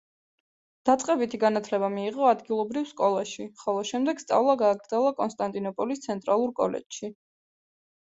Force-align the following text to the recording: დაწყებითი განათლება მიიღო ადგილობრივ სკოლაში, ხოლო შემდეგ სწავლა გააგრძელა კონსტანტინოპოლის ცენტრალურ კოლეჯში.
დაწყებითი 0.89 1.39
განათლება 1.43 1.89
მიიღო 1.97 2.31
ადგილობრივ 2.31 2.89
სკოლაში, 2.93 3.47
ხოლო 3.63 3.87
შემდეგ 3.93 4.25
სწავლა 4.27 4.59
გააგრძელა 4.65 5.15
კონსტანტინოპოლის 5.23 6.07
ცენტრალურ 6.11 6.61
კოლეჯში. 6.65 7.17